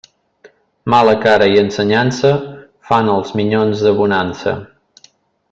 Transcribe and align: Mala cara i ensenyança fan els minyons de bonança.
Mala 0.93 1.13
cara 1.25 1.49
i 1.51 1.59
ensenyança 1.63 2.31
fan 2.89 3.13
els 3.17 3.35
minyons 3.43 3.85
de 3.89 3.95
bonança. 4.01 4.57